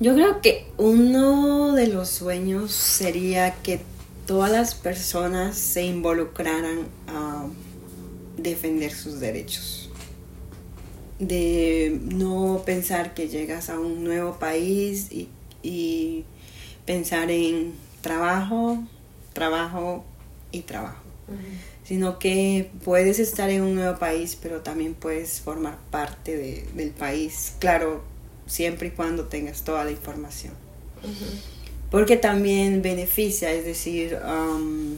Yo 0.00 0.14
creo 0.14 0.40
que 0.40 0.64
uno 0.76 1.74
de 1.74 1.88
los 1.88 2.08
sueños 2.08 2.70
sería 2.70 3.54
que 3.62 3.80
todas 4.26 4.52
las 4.52 4.76
personas 4.76 5.58
se 5.58 5.82
involucraran 5.82 6.86
a 7.08 7.46
defender 8.36 8.92
sus 8.92 9.18
derechos. 9.18 9.90
De 11.18 11.98
no 12.00 12.62
pensar 12.64 13.12
que 13.12 13.28
llegas 13.28 13.70
a 13.70 13.80
un 13.80 14.04
nuevo 14.04 14.38
país 14.38 15.08
y, 15.10 16.24
pensar 16.86 17.32
en 17.32 17.72
trabajo, 18.00 18.78
trabajo 19.32 20.04
y 20.52 20.60
trabajo. 20.60 21.02
Sino 21.82 22.20
que 22.20 22.70
puedes 22.84 23.18
estar 23.18 23.50
en 23.50 23.62
un 23.62 23.74
nuevo 23.74 23.98
país, 23.98 24.38
pero 24.40 24.60
también 24.60 24.94
puedes 24.94 25.40
formar 25.40 25.76
parte 25.90 26.64
del 26.72 26.90
país. 26.92 27.54
Claro, 27.58 28.02
siempre 28.48 28.88
y 28.88 28.90
cuando 28.90 29.26
tengas 29.26 29.62
toda 29.62 29.84
la 29.84 29.92
información. 29.92 30.54
Porque 31.90 32.16
también 32.16 32.82
beneficia, 32.82 33.52
es 33.52 33.64
decir, 33.64 34.18
um, 34.26 34.96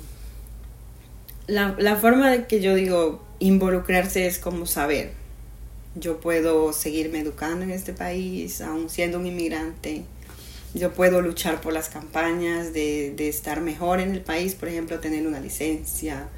la, 1.46 1.76
la, 1.78 1.96
forma 1.96 2.30
de 2.30 2.46
que 2.46 2.60
yo 2.60 2.74
digo 2.74 3.22
involucrarse 3.38 4.26
es 4.26 4.38
como 4.38 4.66
saber. 4.66 5.12
Yo 5.94 6.20
puedo 6.20 6.72
seguirme 6.72 7.20
educando 7.20 7.64
en 7.64 7.70
este 7.70 7.92
país, 7.92 8.60
aún 8.60 8.88
siendo 8.88 9.18
un 9.18 9.26
inmigrante. 9.26 10.04
Yo 10.72 10.92
puedo 10.92 11.20
luchar 11.20 11.60
por 11.60 11.72
las 11.72 11.88
campañas 11.88 12.72
de, 12.72 13.12
de 13.16 13.28
estar 13.28 13.60
mejor 13.60 14.00
en 14.00 14.12
el 14.12 14.20
país, 14.20 14.54
por 14.54 14.68
ejemplo, 14.68 15.00
tener 15.00 15.26
una 15.26 15.40
licencia, 15.40 16.28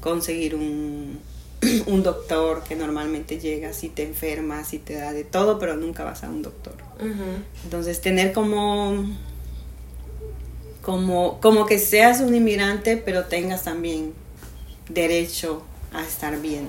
conseguir 0.00 0.56
un, 0.56 1.20
un 1.86 2.02
doctor 2.02 2.62
que 2.64 2.76
normalmente 2.76 3.38
llega 3.38 3.72
si 3.72 3.88
te 3.88 4.02
enfermas 4.02 4.72
y 4.74 4.78
te 4.78 4.94
da 4.94 5.12
de 5.12 5.24
todo, 5.24 5.58
pero 5.58 5.76
nunca 5.76 6.04
vas 6.04 6.24
a 6.24 6.28
un 6.28 6.42
doctor. 6.42 6.74
Entonces, 7.64 8.00
tener 8.00 8.32
como, 8.32 9.04
como, 10.82 11.40
como 11.40 11.66
que 11.66 11.78
seas 11.78 12.20
un 12.20 12.34
inmigrante, 12.34 12.96
pero 12.96 13.24
tengas 13.24 13.64
también 13.64 14.12
derecho 14.88 15.62
a 15.92 16.02
estar 16.02 16.40
bien. 16.40 16.68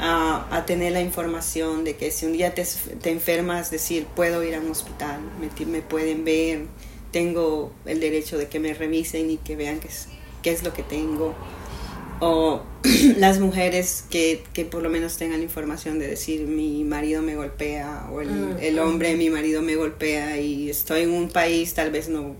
A, 0.00 0.64
tener 0.66 0.92
la 0.92 1.00
información 1.00 1.84
de 1.84 1.96
que 1.96 2.10
si 2.10 2.26
un 2.26 2.32
día 2.32 2.52
te, 2.52 2.66
te, 3.00 3.10
enfermas, 3.10 3.70
decir, 3.70 4.06
puedo 4.06 4.42
ir 4.42 4.56
a 4.56 4.60
un 4.60 4.70
hospital, 4.70 5.20
me, 5.40 5.66
me, 5.66 5.82
pueden 5.82 6.24
ver, 6.24 6.66
tengo 7.12 7.72
el 7.86 8.00
derecho 8.00 8.36
de 8.36 8.48
que 8.48 8.58
me 8.58 8.74
revisen 8.74 9.30
y 9.30 9.36
que 9.36 9.54
vean 9.54 9.78
qué 9.78 9.88
es, 9.88 10.08
qué 10.42 10.50
es 10.50 10.64
lo 10.64 10.72
que 10.72 10.82
tengo 10.82 11.34
o 12.20 12.62
las 13.18 13.38
mujeres 13.38 14.04
que, 14.10 14.44
que, 14.52 14.64
por 14.64 14.82
lo 14.82 14.90
menos 14.90 15.16
tengan 15.16 15.42
información 15.42 15.98
de 15.98 16.08
decir 16.08 16.46
mi 16.46 16.84
marido 16.84 17.22
me 17.22 17.36
golpea 17.36 18.08
o 18.12 18.20
el, 18.20 18.30
mm, 18.30 18.56
el, 18.60 18.78
hombre 18.78 19.16
mi 19.16 19.30
marido 19.30 19.62
me 19.62 19.76
golpea 19.76 20.38
y 20.40 20.70
estoy 20.70 21.02
en 21.02 21.12
un 21.12 21.28
país 21.28 21.74
tal 21.74 21.90
vez 21.90 22.08
no 22.08 22.36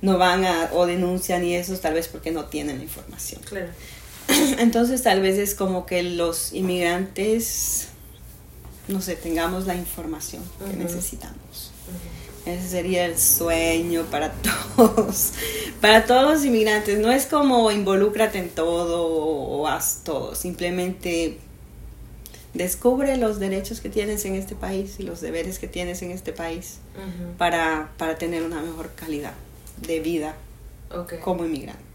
no 0.00 0.18
van 0.18 0.44
a 0.44 0.70
o 0.72 0.86
denuncian 0.86 1.44
y 1.44 1.54
eso 1.54 1.76
tal 1.78 1.94
vez 1.94 2.08
porque 2.08 2.32
no 2.32 2.46
tienen 2.46 2.78
la 2.78 2.84
información 2.84 3.40
claro. 3.44 3.68
entonces 4.58 5.02
tal 5.02 5.20
vez 5.20 5.38
es 5.38 5.54
como 5.54 5.86
que 5.86 6.02
los 6.02 6.52
inmigrantes 6.52 7.88
no 8.88 9.00
sé 9.00 9.16
tengamos 9.16 9.66
la 9.66 9.74
información 9.74 10.42
que 10.68 10.76
necesitamos. 10.76 11.72
Ese 12.44 12.68
sería 12.68 13.06
el 13.06 13.18
sueño 13.18 14.02
para 14.10 14.32
todos, 14.76 15.32
para 15.80 16.04
todos 16.04 16.24
los 16.24 16.44
inmigrantes. 16.44 16.98
No 16.98 17.12
es 17.12 17.26
como 17.26 17.70
involúcrate 17.70 18.38
en 18.38 18.48
todo 18.48 19.06
o 19.06 19.66
haz 19.68 20.00
todo, 20.04 20.34
simplemente 20.34 21.38
descubre 22.54 23.16
los 23.16 23.38
derechos 23.38 23.80
que 23.80 23.88
tienes 23.88 24.24
en 24.24 24.34
este 24.34 24.54
país 24.54 24.96
y 24.98 25.04
los 25.04 25.20
deberes 25.20 25.58
que 25.58 25.68
tienes 25.68 26.02
en 26.02 26.10
este 26.10 26.32
país 26.32 26.78
para, 27.38 27.92
para 27.96 28.18
tener 28.18 28.42
una 28.42 28.60
mejor 28.60 28.90
calidad 28.94 29.34
de 29.80 30.00
vida 30.00 30.36
como 31.22 31.44
inmigrante. 31.44 31.91